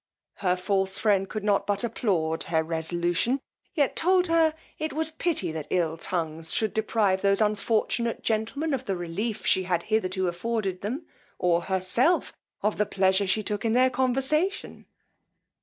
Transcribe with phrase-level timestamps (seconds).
[0.37, 3.39] Her false friend could not but applaud her resolution,
[3.75, 8.85] yet told her it was pity that ill tongues should deprive those unfortunate gentlemen of
[8.85, 11.05] the relief she had hitherto afforded them,
[11.37, 12.33] or herself
[12.63, 14.87] of the pleasure she took in their conversation.